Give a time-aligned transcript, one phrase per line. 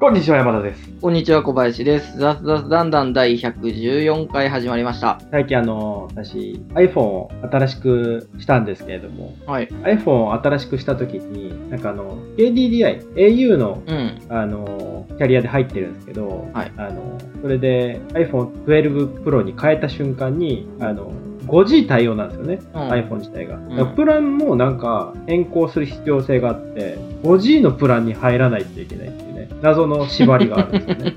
[0.00, 0.88] こんにちは、山田です。
[1.00, 2.18] こんにちは、小林です。
[2.18, 5.20] 雑雑談談第114回始まりました。
[5.32, 9.66] 最近あの、私、iPhone を新しくしたんですけれども、はい。
[9.66, 14.20] iPhone を新しくした時に、なんかあの、KDDI、au の、うん。
[14.28, 21.12] あの、キャリアで入ってるんですけど、はいあの、それで iPhone 12 Pro に変えた瞬間に、あの、
[21.48, 23.56] 5G 対応なんですよね、うん iPhone 自体が。
[23.56, 31.16] んだからプランもなんか変更する必要性があって、5G のプランに入らないといけないってね、謎の縛りがあるんですよね。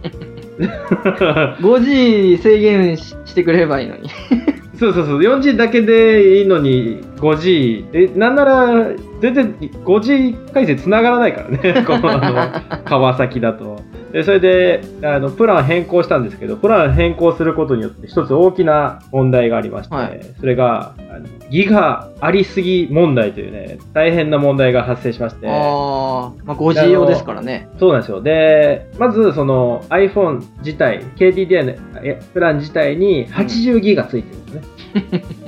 [1.59, 4.09] 5G 制限ししてくれればいいのに。
[4.77, 8.89] そうそうそう、4G だけでいいのに 5G、え、なんなら
[9.21, 13.79] 全然 5G 回線繋がらないからね、このあの川崎だと。
[14.11, 25.47] でそれであのプラン変更したんですけど、プラン変更することによって一つ大きな問題がありまして、はいそれがあのギガありすぎ問題というね、大変な問題が発生しまして。
[25.47, 27.69] ああ、まあ 5G 用ですからね。
[27.79, 28.21] そうなんですよ。
[28.21, 35.41] で、まずその iPhone 自体、KDDI のえプラン自体に80ギガついてるんですね。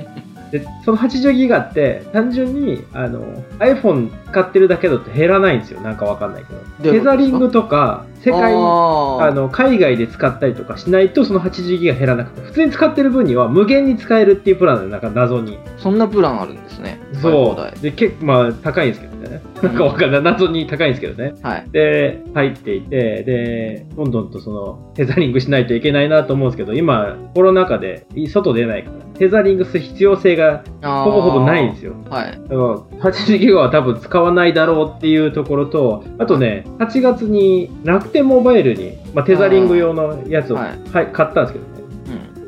[0.54, 5.80] でその80ギガって単純にあの iPhone 使ってるだけだと減らないんですよ。
[5.80, 6.92] なんかわかんないけど。
[6.92, 15.58] テザリングとか世界あの海外で使ったりとかしないとその80ギガ減らなくて普通に使ってる分には無限に使えるっていうプランなのなんか謎に。
[15.76, 16.98] そんなプランあるんですね。
[17.20, 17.74] そはい。
[17.76, 17.80] う。
[17.80, 19.42] で、結構まあ高いんですけどね。
[19.62, 20.22] なんかわかんない。
[20.22, 21.34] 謎に高いんですけどね。
[21.42, 21.70] はい。
[21.70, 31.92] で、入っていて、で、どんどんとその、テザリングしないといけないなと思うんですけど、今、コロナ禍で、外出ないから、テザリングする必要性がほぼほぼないんですよ。
[31.92, 31.96] よ。
[32.10, 32.32] はい。
[32.32, 41.74] だから、80ギガは多分使わないだろうっていうところと、あとね、8月に楽天モバイルに、まあ、テザリング用のやつを、ははいい、買ったんですけどね。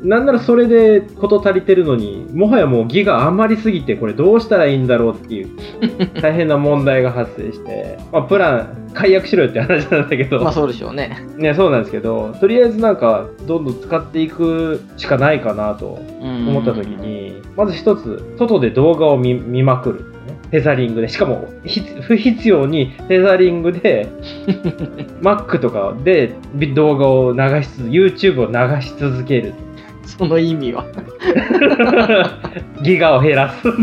[0.01, 0.09] うん。
[0.09, 5.49] なんならそれで事足りてるのに、もはやもうギガ余りすぎて、これどうしたらいいんだろうっていう、
[6.21, 11.17] 大変な問題が発生して、まあ、プラン、解約しろよって話なんだけど、まあそうでしょうね。
[11.37, 16.47] ね、そうなんですけど、とりあえずなんか、どんどん使っていくしかないかなとうん。
[16.47, 20.16] 思った時に、まず一つ、外で動画を見見まくる、ね。
[20.51, 24.07] テザリングで、しかもひ不必要にテザリングで、
[25.21, 26.35] Mac とかで
[26.73, 29.53] 動画を流しつ、YouTube を流し続ける。
[30.05, 30.85] その意味は。
[32.81, 33.67] ギガを減らす。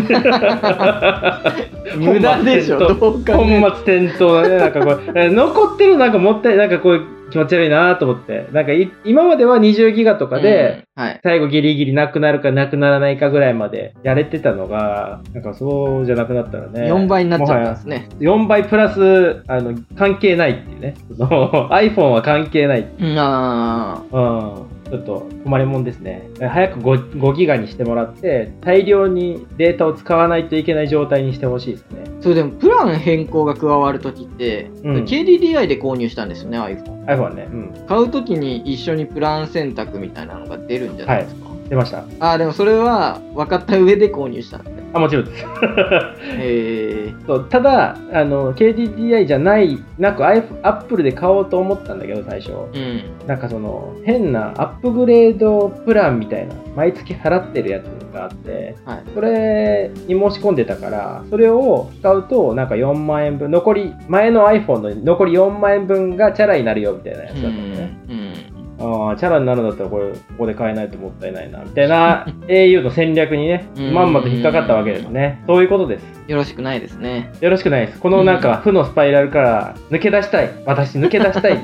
[1.99, 3.29] 無駄でしょ、本末
[3.69, 4.57] 転倒だね。
[4.57, 7.03] なんかこれ、残ってるのなんかもったいなんかこう
[7.35, 8.49] 気持ち悪いなと思って。
[8.53, 11.21] なんかい今までは20ギガとかで、うんはい。
[11.25, 16.93] 最後ギリギリなくなるかなくならないかぐらいまでやれてたのが、なんかそうじゃなくなったらね。
[16.93, 18.09] 4倍になっちゃったんですね。
[18.21, 20.95] 4倍プラス、あの、関係ないっていうね。
[21.19, 22.89] iPhone は関係ない。
[23.01, 24.84] うん、あうん。
[24.95, 26.29] ちょっと困りもんですね。
[26.39, 32.05] 早く 5, 5ギガにしてもらって、大量にデータを使わないといけない状態にしてほしいですね。
[32.07, 32.23] あ。
[32.23, 37.07] それでも、プラン変更が加わるときって、うん KDDI で購入したんですよね、iPhone。
[37.07, 37.49] iPhone はね。
[37.51, 37.73] うん。
[37.89, 41.49] 買うときに一緒にプラン選択みたいなのが出るんじゃないですか？
[41.69, 42.05] 出ました。
[42.21, 44.74] ああ、でもそれは分かった上で購入したんですね。
[44.95, 45.45] あ、もちろんです。
[45.45, 47.15] へえ。
[47.27, 52.53] そうただあの、KDDI じゃない、なく iPhone- Apple で買おうと思ったんだけど、最初。
[52.53, 53.03] うん。
[53.27, 57.85] なんかその、変なアップグレードプランみたいな、毎月払ってるやつ
[58.15, 59.03] があって、はい。
[59.15, 67.97] それに申し込んでたから、それを使うと、なんか4万円分、残り、前の iPhone の残り4万円分がチャラになるよみたいなやつだったのね。
[68.09, 68.54] うん。
[68.79, 75.43] ああ、チャラになるんだったらこれ、ここで買えないともったいないな、みたいな au の戦略にね、うんまんまと引っかかったわけですね。
[75.47, 76.05] そういうことです。
[76.27, 77.33] よろしくないですね。
[77.41, 78.01] よろしくないです。
[78.01, 80.51] このなんか負のスパイラルから抜け出したい。
[80.65, 81.53] 私抜け出したい。
[81.55, 81.57] い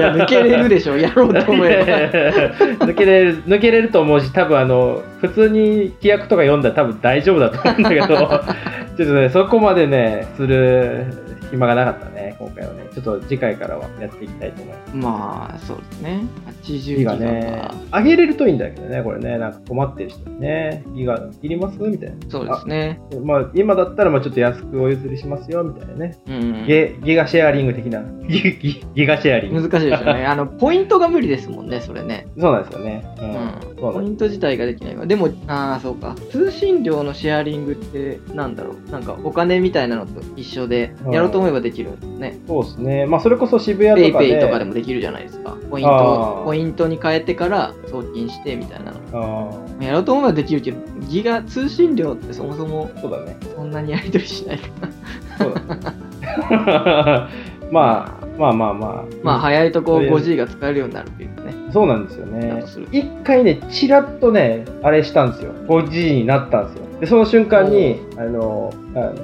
[0.00, 11.06] や、抜けれるでしょ、やろうと思え 抜けれる、抜けれると思うし、多分あの、普通に規約とか読んだら多分大丈夫だと思うんだけど、ちょっとね、そこまでね、する
[11.50, 12.84] 暇がなかったね、今回はね。
[12.94, 14.92] ちょっと次回からはやっていきたいと思います。
[14.92, 14.98] ば。
[15.00, 16.20] まあ、そうですね。
[16.62, 21.78] 80ギガギガねか。、上げれるといいんだけどね、これね、なんか困ってる人にね、ギガいります？
[21.78, 22.16] みたいな。
[22.28, 23.00] そうですね。
[23.12, 26.18] あまあ、今だったらまあちょっと安くお譲りしますよ、みたいなね。
[26.28, 26.66] うん。
[26.66, 28.02] ゲギガシェアリング的な。
[28.28, 29.62] ギギギガシェアリング。
[29.68, 30.24] 難しいですよね。
[30.26, 32.26] あの、ポイントが無理ですもんね、それね。
[32.38, 33.04] そうなんですよね。
[33.18, 33.84] うん。
[33.84, 33.92] うん。
[33.92, 35.08] ポイント自体ができない。
[35.08, 36.14] でも、ああ、そうか。
[36.30, 38.90] 通信料のシェアリングって、なんだろう。
[38.90, 42.38] なんか、お金みたいなのと一緒で、うんやろうと思えばできるね。
[42.42, 43.06] すそうですね。
[43.06, 44.26] まあ、それこそ渋谷とかで。
[44.26, 45.56] ペイペイとかでもできるじゃないですか。
[45.70, 49.60] ポインあト、ーポイントに変えてから送金してみたいなの。
[49.80, 50.78] あやろうと思えばできるけど、
[51.08, 53.36] ギガ通信料ってそもそもあ、そうだね。
[53.54, 55.44] そんなにやり取りしないから。
[55.44, 57.40] そうだね。
[57.70, 59.04] まあ、まあまあまあ。
[59.22, 61.54] まあ、早いとことりあえず 5G が使えるようになるっていうね。
[61.72, 62.64] そうなんですよだね。
[62.90, 65.52] 一回ね、ちらっとね、あれしたんですよ。
[65.68, 67.00] 5G になったんですよ。
[67.00, 69.14] で、その瞬間に、あの、あの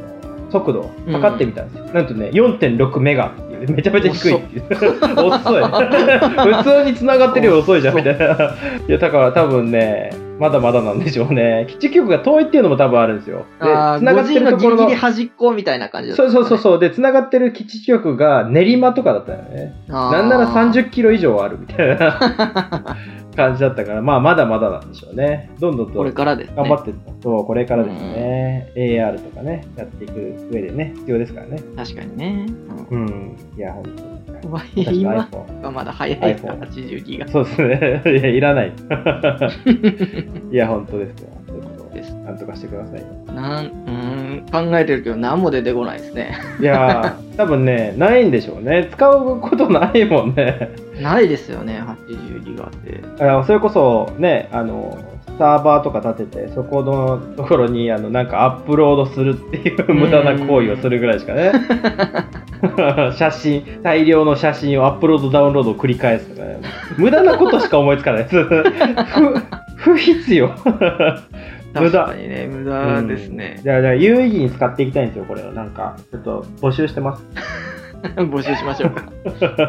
[0.56, 1.84] 速度を測ってみたんですよ。
[1.92, 3.70] なんとね、4.6メガっていう。
[3.72, 4.64] めちゃめちゃ低いっていう。
[5.26, 5.62] 遅 い。
[5.64, 8.24] 普通に繋がってるより遅いじゃんみたいな。
[8.24, 11.66] いやだから多分ねまだまだなんでしょうね。
[11.68, 13.44] 基地局が遠いっていうのも多分あるんですよ。
[13.62, 16.60] でああ、繋がって 5G のるところのギリギリ端っこみたいな感じだったそうそうそうう。
[16.60, 16.78] そう。
[16.78, 19.74] で繋がってる基地局が練馬とかだったよね。
[19.88, 22.96] なんなら30キロ以上あるみたいな
[23.36, 25.50] 感じだったからまあまだまだなんでしょうね。
[25.58, 26.02] どんどんと。
[26.02, 31.62] 頑張ってそうこれからですね、AR とかねやっていく上でね必要ですからね。
[31.76, 32.46] 確かにね。
[32.90, 33.36] うん。
[33.56, 35.00] いや本当に。
[35.00, 35.28] 今
[35.62, 37.28] がまだ早いから、iPhone 80ギガ。
[37.28, 38.02] そうですね。
[38.18, 38.72] いやいらない。
[40.52, 41.36] いや本当ですよ。
[42.26, 43.06] なんとかしてくださいよ。
[43.32, 46.36] なん、うーん、考えてるけど何も出てこないですね。
[46.60, 48.88] いやー多分ねないんでしょうね。
[48.90, 53.24] 使うことないもんねないですよね、80ギガって。
[53.24, 54.98] あそれこそねあの
[55.38, 61.52] サーバーとか立ててそこのところにあのなんかアップロードするっていう無駄な行為をするぐらいしかね。
[63.16, 66.60] 写真大量の写真をアップロードダウンロードを繰り返すとかね。
[66.96, 68.44] 無駄なことしか思いつかないです。
[69.76, 70.48] 不不必要。
[70.48, 73.02] 無確駄かにね、無駄。
[73.02, 73.60] ですね。
[73.62, 75.52] じゃあじゃあ有意義に使っていきたいんですよこれを。
[75.52, 77.24] なんかちょっと募集してます
[78.16, 79.04] 募集しましょうか。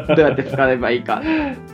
[0.14, 1.22] どうやって使えばいいか。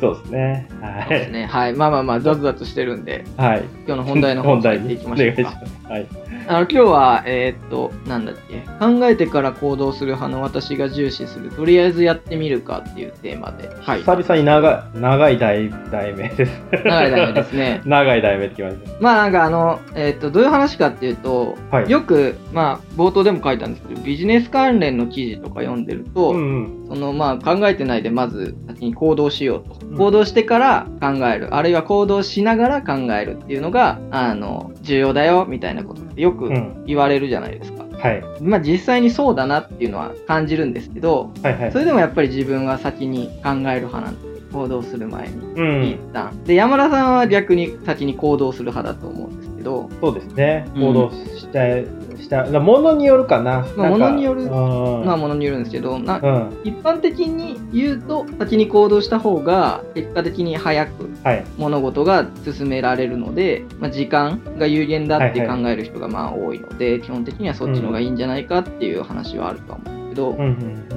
[0.00, 1.46] そうですねはい、そうですね。
[1.46, 1.74] はい。
[1.74, 5.40] まあまあまあ、ザズザズしてるんで、はい、今日の本題の方本に入っていきましょか。
[5.40, 14.00] いうしますはいあの今日は、えーっと、なんだっけ、考えてから行動する派の私が重視する、とりあえずやってみるかっていうテーマで、はい。
[14.00, 16.52] 久々に長い長い題題名です。
[16.84, 17.82] 長い題名ですね。
[17.86, 21.90] 長い題名ってきましたまあなんかあの、えーっと、どういう話かっていうと、はい。
[21.90, 26.88] よく、まあ、冒頭でも書いたんですけど、ビジネス関連の記事とか読んでると、うんうん。
[26.88, 29.96] そのまあ考えてないでまず先に行動しようと、うん。
[29.96, 31.54] 行動してから考える。
[31.54, 36.84] あるいは行動しながら考えるっていうのがあの重要だよみたいなことよくうん。
[36.86, 38.24] 言われるじゃないですか、はい。
[38.40, 41.72] まあ実際にそうだなっていうのは感じるんですけどはいはい。
[41.72, 45.84] それでもやっぱり自分は先に考える派なんです行動する前にうん。
[45.84, 50.66] 一旦、で山田さんは逆に先に行動する派だと思うんですけどそうですね。
[50.74, 51.86] うん行動しちゃえ
[52.22, 52.44] した。
[52.44, 53.66] だものによるかな。
[53.76, 54.42] まあなんか物による。
[54.42, 55.04] うん。
[55.04, 56.60] まあものによるんですけどなうん。
[56.64, 61.44] 一般的に言うと先に行動した方が結果的に早くはい。
[61.58, 65.62] 物事が進められるので、まあ、時間が有限だって考はい。
[65.62, 69.94] はえる人がまあ多いので、基本的にはそっちの方がいいんじゃないかっていう話はあるとは思う。
[69.94, 70.40] んですけど、うんう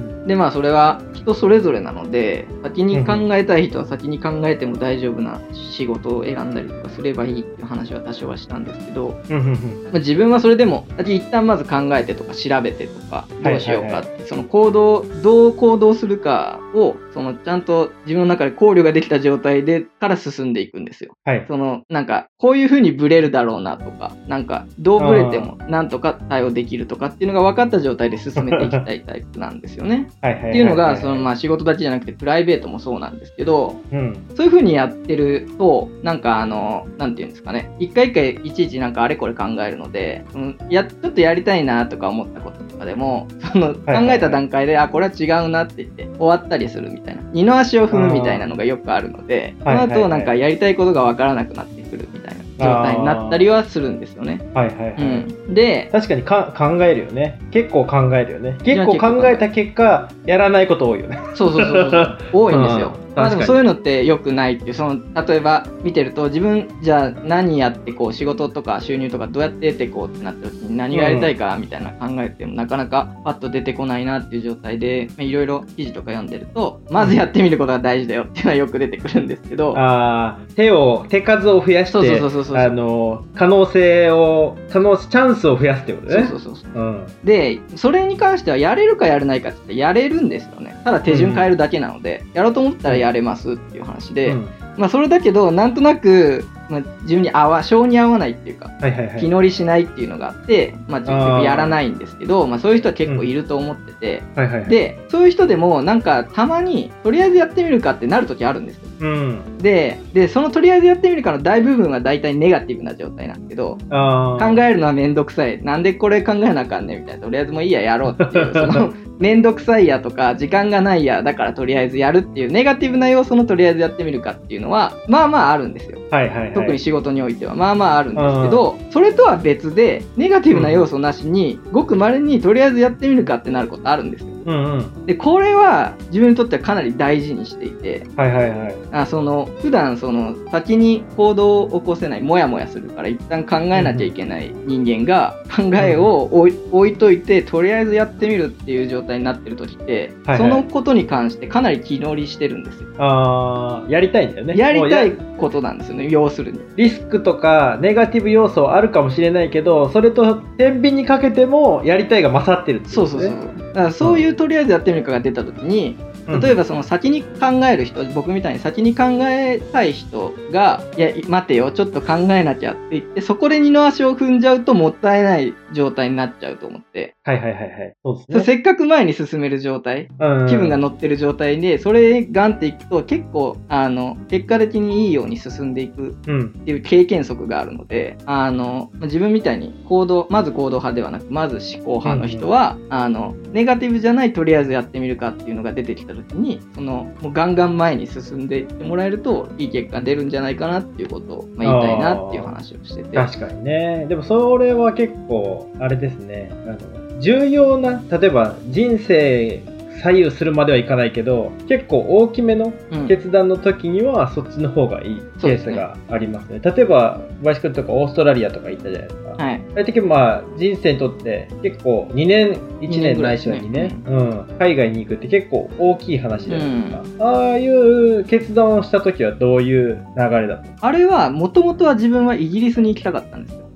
[0.04, 9.82] んでまあそれは人それぞれなので先に考えたい人は先に考えても大丈夫な仕事を選んだりとかすればいいっていう話は多少はしたんですけど、うんうんうん。
[9.84, 21.16] まあ、自分はそれでも先一旦まず考えてとか調べてとかどうしようかって、その行動どう行動するかをそのちゃんと自分の中で考慮ができた状態でから進んでいくんですよ。
[21.24, 21.46] はい。
[21.48, 30.08] そのなんかこういう風にブレるだろうなとかなんかどうブレてもなんとか対応できるとかっていうのが分かった状態で進めていきたいタイプなんですよね。
[30.18, 34.26] っていうのがそのまあ仕事だけじゃなくてプライベートもそうなんですけどうん。
[34.36, 37.70] そういう風にやってるとなんかあのなんていうんですかね。
[37.78, 47.22] 一回一回いちいちなんかあれこれ考えるので、うん、やちょっとやりたいなとか思ったこととかでもその考えた段階で、あこれは違うなって言って終わったりするみたいな。
[47.32, 54.40] 二の足を踏むみたいなのがよくあるのでその後なんかやりたいことがわからなくなってくるみたいな状態になったりはするんですよね。
[54.52, 55.04] はいはいはい、う
[55.50, 57.40] ん、で確かにか考えるよね。
[57.50, 58.58] 結構考えるよね。
[58.64, 61.18] 結構考えた結果やらないこと多いよね。
[61.34, 62.18] そうそうそうそう。
[62.32, 62.92] 多いんですよ。
[63.18, 79.74] うんまあでもそういうのって良くないっていうその例えば見てると自分じゃあ何やってこう仕事とか収入とかどうやって得てこうってなった時に何がやりたいかみたいな考えてもなかなかパッと出てこないなっていう状態でまあいろいろ記事とか読んでるとまずやってみることが大事だよっていうのはよく出てくるんですけど。
[79.76, 82.56] あー手を手数を増やしてそうそうそうそうそう。
[82.56, 86.70] あの可能性を可能チャンスを増やすってことそうねそうそうそう。
[86.74, 87.06] うん。
[87.24, 90.80] でそれに関してはやれるかやれないかってやれるんですよね。
[90.84, 94.48] ただ手順変えるだけなので、やろうと思ったらやれますっていう話で、うん。
[94.76, 99.20] まあそれだけどなんとなく、まあ、自分に合わ性に合わないっていうかはいはいはい。
[99.20, 104.70] 気乗りしないっていうのがあって、まあ、結局やらないんですけどまあ、そういう人は結構いると思ってて、はいはいはい。
[104.70, 108.82] でそういう人でもなんかたまにとりあえずやってみるかってなる時あるんですよ。
[109.00, 109.58] うん。
[109.58, 115.62] ででそのとりあえずやってみるかの大部分は大体ネガティブな状態なんですけど考えるのはめんどくさい。
[115.62, 117.24] なんでこれ考えなあかんねんみたいな。
[117.24, 125.98] とりあえずもういいややろうっていうそのめんどくさいやとか時間がないやだからとりあえずやるっていうネガティブな要素のとりあえずやってみるかっていうのはまあまああるんですよ。
[126.10, 126.54] はいはいはい。
[126.54, 127.54] 特に仕事においては。
[127.54, 134.37] まあまああるんですけど、それとは別でネガティブな要素なしに、ごくまれにとりあえずやってみるかってなることあるんですよ。
[134.48, 135.06] ううんうん。
[135.06, 138.76] でこれは自分にとってはかなり大事にしていてはいはいはい。
[138.92, 152.88] あその普段その先に行動を起こせないモヤモヤするから一旦考えなきゃいけない人間が考えを置い置いといてとりあえずやってみるっていう状態になってる時って、はいはいそのことに関してかなり気乗りしてるんですよ。
[152.98, 154.56] あーやりたいんだよね。
[154.56, 156.60] やりたいことなんですよね要するに。
[156.76, 163.67] リスクとかネガティブ要素はあるかもしれないけど、それと天秤にかけてもやりたいが勝ってるってそうそうそう。
[163.68, 165.96] だからそういうとりあえずやってみるかが出た時に、
[166.26, 166.40] うん。
[166.40, 177.96] 例えばその先に考える人、僕みたいに先に考えたい人が、いや、待てよ、ちょっと考えなきゃって言って、そこで二の足を踏んじゃうともったいない状態になっちゃうと思って、はいはいはいはい。
[178.02, 178.44] そうですね。
[178.44, 186.46] せっかく前に進める状態、うん気分が乗ってる状態で、それガンっていくと結構、あの、結果的にいいように進んでいくうん。
[186.46, 203.14] っていう経験則があるので、あの、まあ自分みたいに行動、まず行動派ではなく、まず思考派の人は、あの、ネガティブじゃないとりあえずやってみるかっていうのが出てきた時に、その、もうガンガン前に進んでいってもらえると、いい結果出るんじゃないかなっていうことを、まあ、言いたいなっていう話をしてて。
[203.14, 204.06] 確かにね。
[204.08, 206.50] でもそれは結構、あれですね。
[206.66, 206.78] あの
[207.20, 209.62] 重要な、例えば人生
[210.02, 216.60] 左右するまではいかないけど、結構大きめのうん決断の時にはそっちの方がいいケースがありますね。
[216.62, 219.30] 例えば、小林くんとかオーストラリアとか行ったじゃないですか。
[219.30, 219.60] はい。
[219.74, 227.24] 大体まあ人生にとって結構2年、1二年ないしは2年、うん、海外に行くって結構大きい話じゃないですか。
[227.24, 233.67] ああいう決断をした時はどういう流れだっあれは、もともとは自分はイギリスに行きたかったんですよ。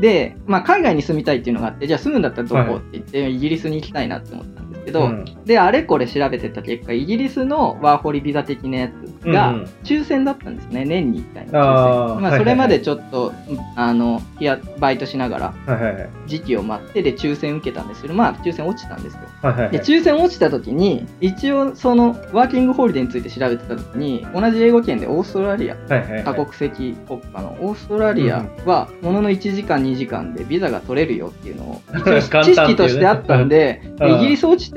[0.00, 2.68] で、まあ、海外に住みたいっていうのがあって、じゃあ住むんだったらどはい。
[2.68, 5.24] こって言って、イギリスに行きたいなって思ったけど、うん。
[5.44, 9.62] で、あれこれ調べてた結果、イギリスのワーホリビザ的なやつがうんうん。
[9.82, 11.60] 抽選だったんですね、年に1回の抽選。
[11.60, 12.38] まあ、はいはいはい。
[12.38, 16.08] それまでちょっと、うんあの、いや、バイトしながら、はいはいはい。
[16.26, 19.20] 時期を待って、で、抽選受けたんですけど、まあ、抽選落ちたんですよ。
[19.42, 19.72] はいはいはい。
[19.72, 26.24] で、抽選落ちた時に、一応、その、ワーキングホリデーについて調べてた時に、同じ英語圏でオーストラリア、はいはいはい。
[26.24, 33.96] 多国籍国家のオーストラリアは、ものの1時間、2時間でビザが取れるよっていうのを、 一応知識としてあったんで、うん。
[33.96, 34.75] でイギリス落ちて、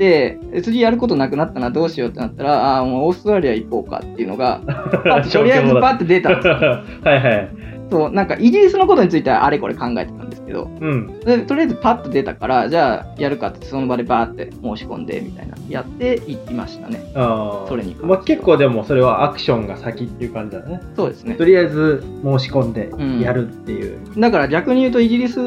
[0.62, 4.60] 次やることなくなったな、どうしようってなったら、あもうオーストラリア行こうかっていうのが、
[5.30, 6.54] とりあえずパッて出たんですよ。
[7.04, 7.48] はいはい。
[7.90, 11.20] そう、なんかイギリスのことについてはあれこれ考えてたんですけど、うん。
[11.20, 17.02] でとりあえずパッと出たから、じゃあやるかってその場でバーって申し込んでみたいな、やって行きましたね。
[17.14, 17.68] ああ。
[17.68, 20.80] それにまあ、結構でもそれはアクションが先っていう感じだね。
[20.96, 21.34] そうですね。
[21.34, 23.98] とりあえず申し込んでうんやるっていう。
[24.18, 25.38] だから逆に言うとイギリス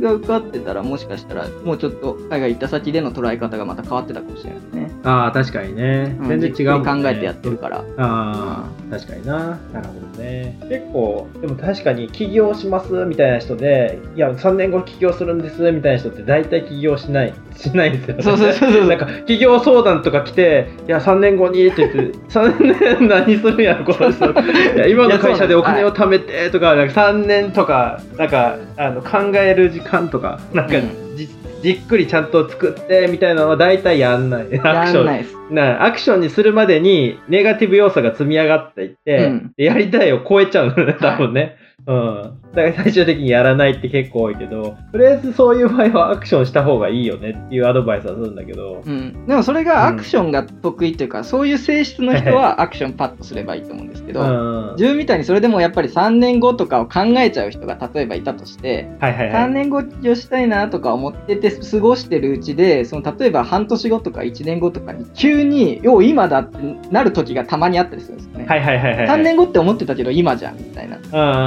[0.00, 4.90] が受かってたらもしかしたらもうちょっと海外行った先での捉え方がまた変わってたかもしれないですね。
[5.04, 6.16] ああ、確かにね。
[6.20, 7.02] うん全然違うね。
[7.02, 7.84] 考えてやってるから。
[7.98, 9.58] ああ、確かにな。
[9.72, 10.58] なるほどね。
[10.68, 11.81] 結構、でも確かに
[12.12, 18.22] 起業しますみたいな人で、いや、3年後起業するんですみたいな人って大体起業しない、しないんですよね。
[18.22, 24.26] そうそうそうそうなんか、起業相談とか来て、いや、3年後にって言って、3年何するんやろ、この人。
[24.76, 30.80] いや、今の会社でお金を貯めてとか、なんか3年とか、なんか、あの、考える時間とか、なんか、う
[31.16, 31.28] じ
[31.62, 34.42] じっくりちゃんと作ってみたいなのは大体やんない。
[34.42, 35.36] ア クやションんないです。
[35.50, 41.56] なアクションにするまでにネガティブ要素が積み上がっていって、うんでやりたいを超えちゃうのね、多分ね。
[41.86, 42.38] うん。
[42.54, 54.74] だから最終的にやらないって結構多いけど、とりあえずそういう場合はアクションした方がいいよねっていうアドバイスはするんだけど、うん、でもそれがアクションが得意というか、そういう性質の人はアクションパッとすればいいと思うんですけど、うん。
[54.76, 59.44] 自分みたいにそれでもやっぱり3年後とかを考えちゃう人が例えばいたとして、はいはいはい。
[59.44, 66.58] 3年後起業したいなとか思ってて過ごしてるうちでその例えば半年後とか1年後とかに急に「よう今だ」って
[66.90, 68.46] なる時がたまにあったりするんですよね。
[68.46, 69.06] はいはいはいはい。
[69.08, 70.96] 3年後って思ってたけど今じゃんみたいな。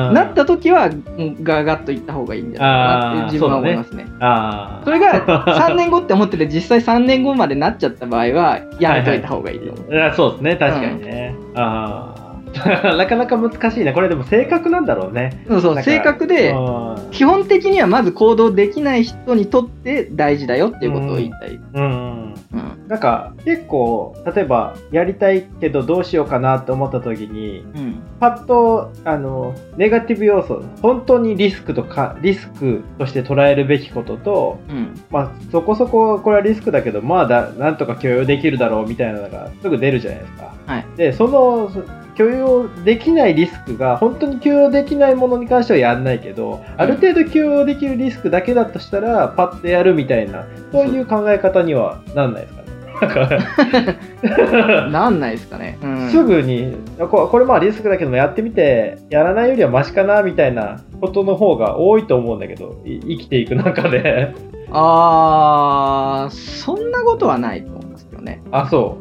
[0.10, 0.14] うん。
[0.26, 4.06] なった時はうんガガッといった方がいいんじゃないかなって自分は思いますね。
[4.20, 10.00] あそれが3年後って思ってて実際3年後までなっちゃった場合はやめといた方がいいと思う。
[10.00, 10.14] あ。
[10.14, 11.36] そうですね、確かにね。
[11.56, 12.25] ああ。
[12.98, 13.94] なかなか難しいね。
[13.94, 15.44] これでも性格なんだろうね。
[15.48, 21.60] そうそう性格でうん基本的にはまず行動できない人にとって大事だよっていうことを言いたい。
[21.74, 22.34] うん。
[22.54, 40.54] うんなんか結構例えばやりたいけどどうしようかなって思った時にうんパッとあのネガティブ要素本当にリスクとかリスクとして捉えるべきことと、うんまあ、そこそここれはリスクだけどまあだなんとか許容できるだろうみたいなのがすぐ出るじゃないですか。
[40.66, 41.72] はいでその
[42.16, 52.66] 許容できないリスクが本当に許容できないものに関してはやんないけどある程度許容できるリスクだけだとしたらパッとやるみたいなそういう考え方にはなんないですかね。
[52.96, 55.78] なんかなんないですかね。
[55.82, 64.34] うんすぐにここれまあリスクだけどもやってみてやらないよりはマシかなみたいなことの方が多いと思うんだけどい生きていく中で
[64.72, 67.85] あー、そんなことはないと思う。
[68.26, 68.42] ね。
[68.52, 68.98] あ、そ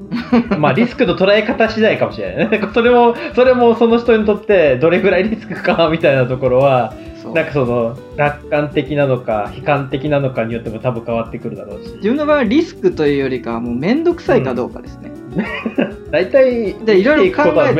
[0.53, 0.57] う。
[0.59, 2.61] まあ、リスクの捉え方次第かもしれないね。
[2.73, 6.95] それも、それもその人にとってどれぐらいリスクか みたいなところは、
[7.35, 11.95] なんかその、楽観的なのか、悲観的なのかによっても多分変わってくるだろうし。
[11.97, 15.14] 自分の場合はリスクというよりかはもう面倒くさいかどうかですね。
[16.11, 17.75] 大体、でいろいろ考え。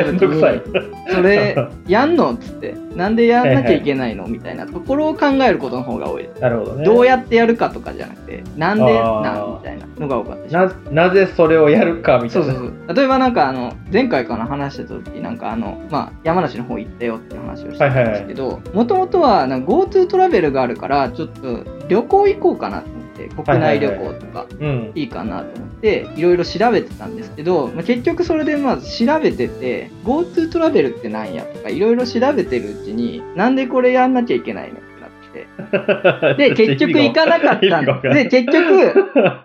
[1.13, 1.57] それ
[1.87, 6.29] やんのっつってなんでやんなきゃいけないのみたいなところを考えることの方が多い。
[6.41, 6.85] なるほどね。
[6.85, 10.67] どうやってやるかとかじゃなくてなんでなんみたいなのが多かった。
[10.67, 12.53] ななぜそれをやるかみたいうな。
[12.53, 24.93] そそうそう例えばなんかあの前回かな話した時なんかあの、まあ、山梨の方行ったよって話をしてたんですけどもともとは GoTo トラベルがあるからちょっと旅行行こうかなと思って国内旅行とかうん。
[24.95, 35.47] いいかなと思っていろいろ調べてたんですけど、まあ、結局それでまず調べてて GoTo トラベルってなんやとかいろいろ調べてるうちになんでこれやんなきゃいけないのってなって。
[36.39, 38.95] で結局行かなかったんで結局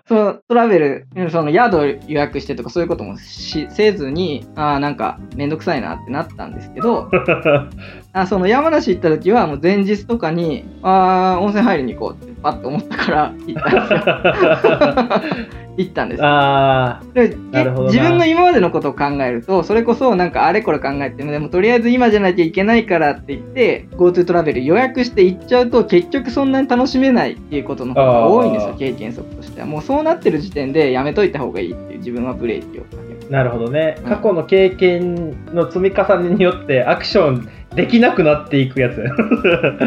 [0.06, 7.10] そのトラベルその宿を予約してとかそういうこともしせずにああなんかめんどくさいなってなったんですけど
[8.12, 13.70] あその山梨行った時はもう前日とかにああ温泉入りに行こうってパッと思ったから行った。
[13.70, 15.52] んです。
[15.52, 29.66] よ行ったんですあ自分の今までのことを考えるとそれこそなんかあれこれ考えてもでもとりあえず今じゃなきゃいけないからって言って GoTo トラベル予約して行っちゃうと結局そんなに楽しめないっていうことの方が多いんですよ経験則としては。
[29.66, 33.96] もうそうなってる時点でやめといた方がいいっていう自分はブレーキをかけますあ、なるほどね。
[33.98, 34.04] うん。
[34.04, 39.02] 過去の経験の積み重ねによってアクションできなくなっていくやつ。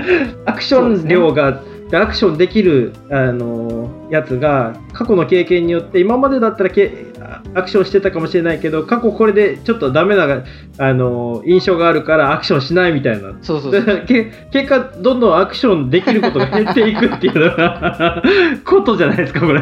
[0.45, 1.61] アクション量が、
[1.97, 7.05] アクションできる、あのやつが過去の経験によって今までだったらけ
[7.53, 10.43] アクションしてたかもしれないけど過去これでちょっとダメな、
[10.77, 13.33] あの印象があるからアクションしないみたいな。
[13.41, 13.73] そうそう
[14.51, 18.21] 結果どんどんアクションできることが減っていくっていうのが
[18.65, 19.61] ことじゃないですかこれ。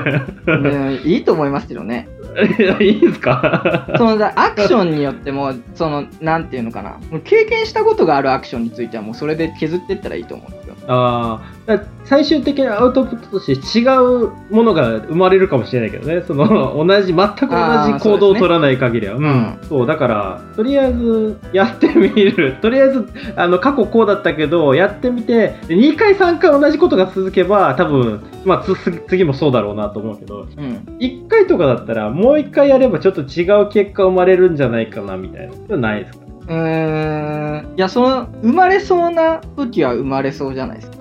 [0.61, 2.07] でいいと思いますけどね
[2.81, 3.87] いいですか？
[3.97, 6.97] そのだアクションによってもそのなんていうのかな。
[7.23, 10.75] 経験したことがあるアクションについてはもうそれで削っていったらいいと思うんですよ。
[10.87, 16.23] ああ最終的なアウトプットとして違うものが生まれるかもしれないけどね。
[16.25, 19.15] その同じ全く同じ行動を取らない限りは。
[19.15, 22.55] う,、ん、そうだからとりあえずやってみる。
[22.61, 28.75] とりあえずあの過去こうだったけどやってみてで2回3回同じことが続けば多分、まあ、つ
[29.07, 30.47] 次もそうだろうなと思うけど。
[30.57, 30.81] うん。
[30.99, 35.53] 1回とかだったらもうもう1回やればちょっと違う結果生まれるんじゃないかなみたいな。
[35.53, 36.25] そういうのないですか？
[36.47, 37.77] うーん。
[37.77, 41.00] いやその生まれそうな時は生まれそうじゃないですか？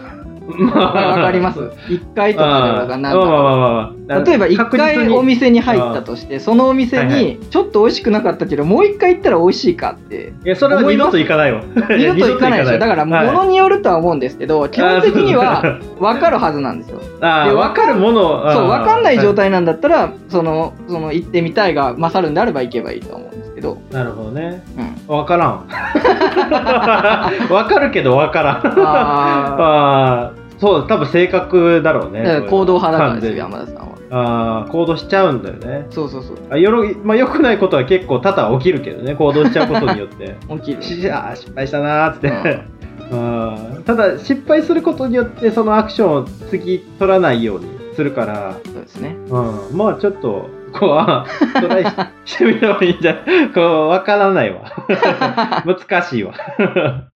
[0.51, 1.71] わかります。
[1.89, 5.09] 一回とかでがなん例えば一確実に。
[5.09, 10.33] 回お店に入ったとしてそのお店にちょっと美味しくなかったけどもう一回行ったら美味しいかって。
[10.45, 11.65] いや、それは二度と行かないわ。
[11.97, 12.79] 二度と 行かないでしょ。
[12.79, 13.27] だからはい。
[13.27, 17.01] 物によるとは思うんですけど基本的には分かるはずなんですよ。
[17.21, 19.41] で分かるものそう分かんない状態。
[19.41, 24.63] 態なんだったらそのその行ってみたいが勝るんであれば行けばいいと思うんですけど、なるほどね。
[24.77, 25.67] うん、分からん。
[27.49, 28.57] 分かるけど分からん。
[28.57, 28.63] あ
[29.59, 32.43] あーそう、多分性格だろうね。
[32.51, 35.87] 行動派だからですよ山田さんはあー行動しちゃうんだよね。
[35.91, 40.37] そうそうそうあよろまあ、良くないことは結構多々起きるけどね、行動しちゃうことによって。
[40.61, 42.29] 起きるしあー失敗したなーって。
[43.11, 51.25] うん ただ失敗することによってそのアクションを次取らないようにするから、そうですねうん、まあちょっと、こう、あ
[51.61, 51.85] トライ
[52.25, 53.49] し てみればいいんじゃない？
[53.53, 54.61] こう、わからないわ。
[55.67, 56.35] 難しいわ。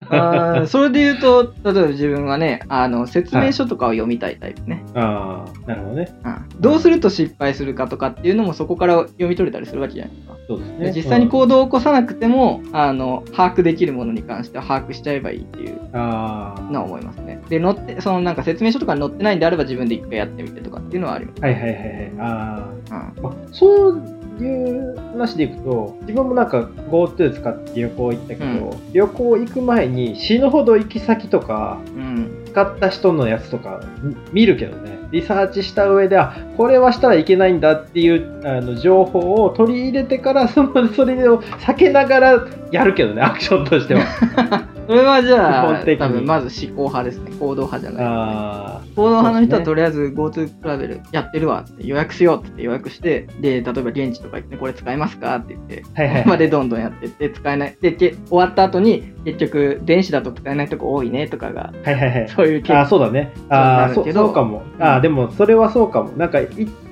[0.15, 6.07] あーそれで言うと例えば自分はねあの説明書とかを読みたいタイプね、ああ、なるほどね。
[6.23, 10.93] うんどうすると失敗するかとかっていうのもそこから読み取れたりするわけじゃないですかそうですね。
[10.95, 17.41] 実際に行動を起こさなくても、あの把握できるものに関しては把握しちゃえばいいっていううん、あのは思いますね。
[17.49, 21.39] で、載って、そのなんか説明書とかに載ってないんであれば自分で一回やってみてとかっていうのはあります。
[21.41, 22.11] あ、はいはいはいはい。
[22.19, 24.01] あうんあ、まあ、そう
[24.43, 28.93] いう話でいくと、自分もなんか GoTo 使って旅行行ったけど、うん。
[28.93, 32.45] 旅行行く前に死ぬほど行き先とか、うん。
[32.47, 34.95] 使った人のやつとかみ見るけどね。
[35.11, 47.31] リサーチした上であこれはしたらいけないんだっていうあの情報を取り入れてからそのそれを避けながらやるけどねアクションとしては それはじゃあ多分まず思考派ですね。
[47.39, 48.05] 行動派じゃない。
[48.05, 57.77] あ行動派の人はとりあえず GoTo トラベルやってるわって予約しようって予約して、で、例えば現地とか行ってこれ使えますかって言って、はいはいまでどんどんやってって使えない。
[57.81, 62.29] で、け終わった後に結局電子だと使えないとこ多いねとかが、はいはいはい。
[62.29, 63.33] そういう結あそうだね。
[63.49, 64.63] あそうそうそうかも。
[64.79, 66.11] あでもそれはそうかも。
[66.11, 66.47] なんかい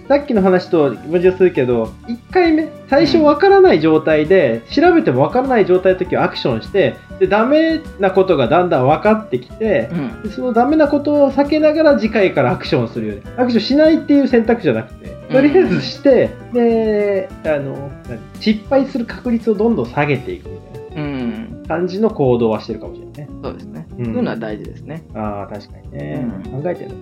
[0.08, 23.30] さっきの話と矛盾するけど1回目最初わからない状態で、調べてもわからない状態の時はアクションしてでダメなことがだんだん分かってきて、うんでそのダメなことを避けながら次回からアクションをするようにアクションしないっていう選択じゃなくてとりあえずして、であの何失敗する確率をどんどん下げていくみたいうんな感じの行動はしてるかもしれないね。
[23.42, 26.26] そうですね、うんそういうのは大事ですねああ、確かにね。
[26.46, 26.96] うん考えてるな。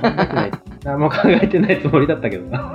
[0.00, 0.69] 考えてない。
[0.84, 2.74] 何も考えてないつもりだったけどな。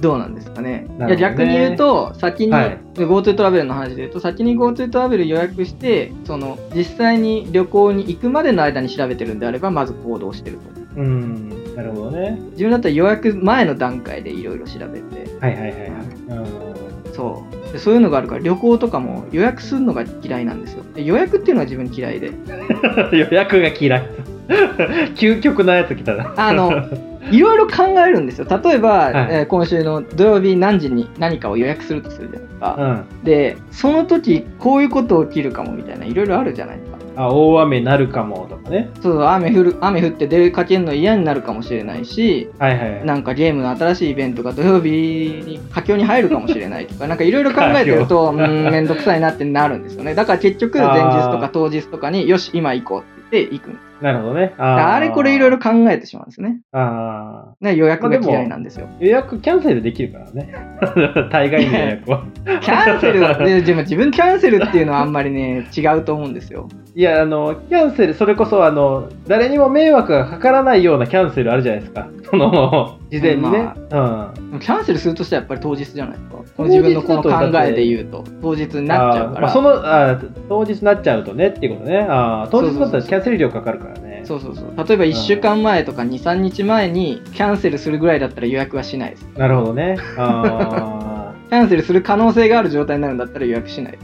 [0.00, 0.86] どうなんですかね。
[0.98, 1.06] ね。
[1.06, 2.78] いや逆に言うと先に、はい。
[2.94, 10.74] GoTo トラベルの話で言うと先に GoTo トラベル予約してその実際に旅行に行くまでの間に調べてるんであればまず行動してると。
[10.96, 12.38] うん、なるほどね。
[12.52, 15.36] 自分だったら予約前の段階でいろいろ調べて。
[15.40, 17.14] はいはいはいはい。
[17.14, 22.38] そうでそういうのがあるから旅行とかも予約するのが嫌いなんですよで予約っていうのは自分嫌いでうん、
[23.18, 24.08] 予約が嫌い。
[25.16, 26.34] 究極なやつ来たな。
[26.36, 26.70] あの
[27.32, 33.24] いろいろ考えるんですよ例えば、はいえー今週の土曜日何時に何かを予約するとするじゃないですか、うん。
[33.24, 38.90] でその時こういうこと起きるかもみたいないろいろあるじゃないですかあ、大雨なるかもとかね。
[38.96, 43.06] そうそう雨降る雨降って出かけるの嫌になるかもしれないしはいはいはい。
[43.06, 54.54] なんかゲームの新しいイベントが土曜日に佳境に入るかもしれないとかなんかいろいろ考えてると うんめんどくさいなってなるんですよねだから結局前日とか当日とかによし今行こうって言って行くんですなるほどね。
[54.58, 55.56] ああれこれいろいろ。
[55.56, 57.56] ろ考えてしまうんですねああ。
[57.60, 60.52] ね予約が嫌いなんですよ予約キャンセルできるからね。
[61.30, 62.24] 大概の予約は。
[62.60, 72.08] キャンセルででも自分キャンセルっていうのはあんまりね違うと思うんですよいや、あの、キャンセル、それこそ、あの、誰にも迷惑がかからないようなキャンセルあるじゃないですか。
[72.30, 73.62] その、事前にね。
[73.90, 82.06] までもキャンセルするとしたらやっぱり当日じゃないですか当日自分のこの考えで言うと当日になっちゃうからまあ、そのあー当日になっちゃうとねっていうことね。
[82.08, 84.22] あー当日だったらキャンセル料かかるからね。
[84.24, 89.96] そうそうそう例えば1週間前とか23日前にキャンセルするぐらいだったら予約はしないですなるほどね。
[90.16, 91.23] あ
[91.54, 93.98] キャンセルする可能性がある状態になるんだったら予約しない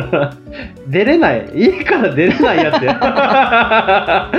[0.88, 1.50] 出れない。
[1.54, 4.30] 家から出れないやつや。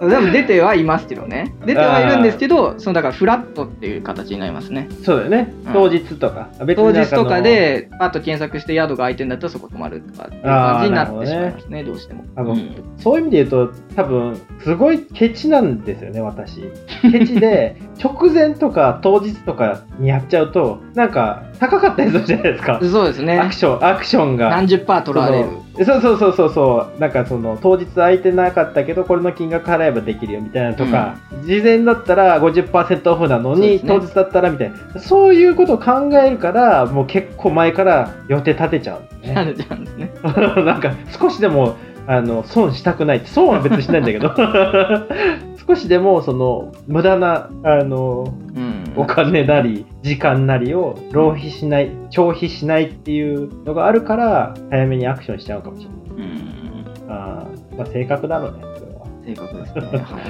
[0.00, 5.72] でも出てはいますけどね出てはいるんですけどそのだからフラットっていう形になりますねそうだよねうん。
[5.72, 6.48] 当日とか。
[6.64, 16.62] 別当日とか、でパッと検索して宿が空いてるんだったらそこ泊まるとかっていう感じになってしまいますねどうしてもあのうんそういう意味で言うと、多分、すごいケチなんですよね、私。
[17.02, 22.78] ケチで、直前とか当日とかにやっちゃうと、なんか、高かったりするじゃないですか。
[22.80, 23.38] そうですね。
[23.38, 24.50] アクション、アクションが。
[24.50, 25.48] 何十パー取られる。
[25.84, 27.00] そうそうそうそうそう。
[27.00, 33.80] なんかその当日空いてなかったけどこれの金額払えばできるよみたいなのとか、事前だったら50%オフなのに、ね。
[33.84, 35.00] 当日だったらみたいな。
[35.00, 39.34] そういうことを考えるからもう結構前から予定立てちゃうね。
[39.34, 40.14] なるじゃんですね。
[40.22, 41.74] なんか少しでも
[42.06, 44.32] あの損したくない損は別にしないんだけど
[45.66, 56.28] 少しでもその無駄なあのうんお金なり時間なりを浪費しない消費しないっていうのがあるから早めにアクションしちゃうかもしれない。
[56.28, 59.04] うんあーまあ性格だろうね、それは。
[59.26, 59.74] 正確です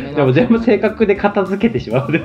[0.00, 2.12] ね でも全部性格で片付けてしまう。
[2.12, 2.20] だ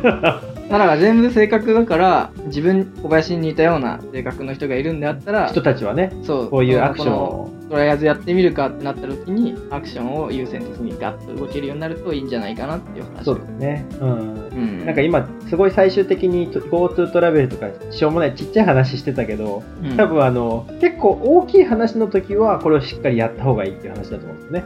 [0.78, 7.59] から全部正確だから自分小林に似たような性格の人がいるんであったら人たちはね、そうこういうアクションこを。
[7.70, 13.86] のとりあえずやってみるかってなった時にアクションを優先的にガッと動けるようになるといいんじゃないかなっていう話そうですね。
[14.00, 14.50] うん。
[14.50, 19.98] うんなんか今、すごい最終的に GoTo トラベルとかしょうもないちっちゃい話してたけど、うん。
[19.98, 24.64] 多分あの、結構大きい話の時はこれをしっかりやった方がいいっていう話だと思うんですね。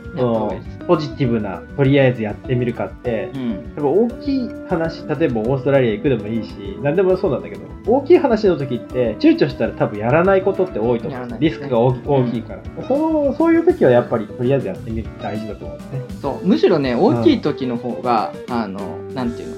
[0.79, 0.85] す。
[0.85, 3.73] ポジティブな、とりあえずやってみるかって、うん。
[3.75, 11.39] 多分大きい話、例えばオーストラリア行くでもいいし、何でもそうなんだけど、大きい話の時って、躊躇したら多分やらないことって多いと思うんです。
[11.39, 11.49] ね。
[11.51, 13.33] スクが大き大きいから、その。
[13.33, 16.01] そういう時はやっぱりとりあえずやってみるって大事だと思うんですね。
[16.21, 16.47] そう。
[16.47, 18.79] むしろね大きい時の方が、あの
[19.13, 19.53] なんていうの？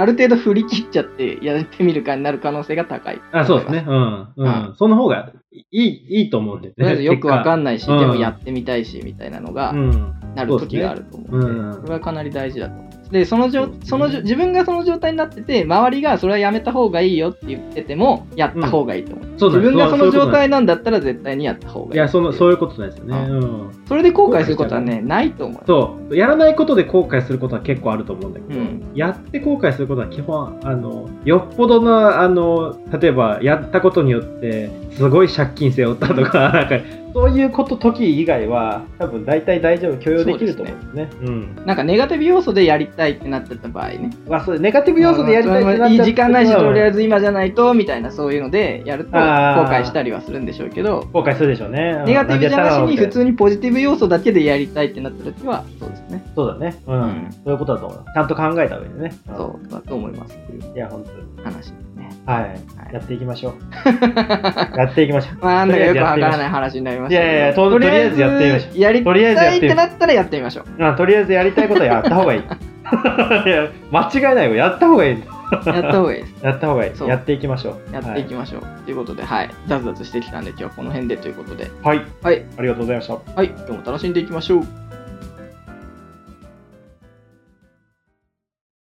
[0.00, 3.84] ある程度振り切っちゃってやってみるかになる可能性が高いあ、そうですね。
[3.86, 4.28] うん。
[4.34, 4.68] うん。
[4.68, 6.74] うんその方がいい、いいと思うんでね。
[6.74, 10.14] とりあえずよくわかんんないし、うんでもやってみたいしみたいなのがうん。
[10.34, 12.99] なる時があると思うので、そうんこれはかなり大事だと思います。
[13.10, 19.38] で、そのじょそのじょ自分がその状態になってて、周りがそれはやめた方がいいよって言ってても、やった方がいいと思う。
[19.38, 21.94] そうなんです自分がその状態そうなんだったら絶対にやった方がいい。
[21.94, 23.16] いや、その、そういうことですよね。
[23.28, 23.70] ううん。
[23.86, 25.62] それで後悔することはね、ないと思う。
[25.66, 26.16] そう。
[26.16, 36.76] やらないことで後悔することは結構あると思うんだけど、うんやって後悔することは基本、あの、よっぽどの、あの、例えば、やったことによって、すごい借金背負ったとか、 なんか、
[37.12, 41.10] そういうこと時以外は多分大体大丈夫許容できると思うんですね。
[41.22, 44.10] うんなんかネガティブ要素でやりたいってなってた場合ね。
[44.28, 52.02] まあそうネガティブ要素でやりたいってなっちゃったいい時間ないし、とりあえずず今じゃないと、みたいなそういうのでやると後悔したりはするんでしょうけど、後悔するでしょうね。
[52.06, 56.22] ネガティブじゃなしに普通ににポジティブ要素だけでやりたいってなった時は、そうですね。
[56.34, 56.76] そうだね。
[56.86, 59.12] うん、うんそういうことだと思うちゃんと考えた上でねん。
[59.36, 60.36] そうだと思います。
[60.36, 61.70] っていういや本当に話です。
[61.96, 62.09] ね。
[62.26, 62.60] はい、はい
[62.92, 63.54] やっていきましょう
[64.76, 67.22] やっていきましょうまあ、なんだかよくわからない話になりました。
[67.22, 70.64] いやいやととりあえずやってみましょうやりたいってなったらやってみましょう。
[70.76, 75.18] まあとりあえずやりたいことはやった方がいいいや 間違いないよやった方がいい
[75.66, 76.34] やった方がいいです。
[76.44, 78.62] やった方がいいやっていきましょうやっていきましょう。
[78.84, 79.50] ということで、はい。
[79.66, 81.68] ザズザズしてきたんで、今日はこの辺でということで。
[81.82, 82.44] はい、はい。
[82.58, 83.46] ありがとうございましたはい。
[83.46, 84.89] 今日も楽しんでいきましょう。